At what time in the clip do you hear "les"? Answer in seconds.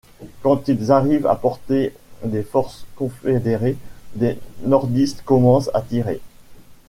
4.15-4.39